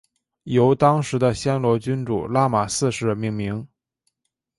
[0.45, 3.67] 由当时的暹罗君主拉玛四世命名。